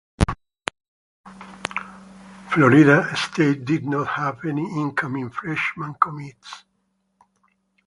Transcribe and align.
Florida 2.49 3.15
State 3.15 3.63
did 3.65 3.85
not 3.85 4.07
have 4.07 4.43
any 4.45 4.63
incoming 4.79 5.29
freshman 5.29 5.93
commits. 6.01 6.65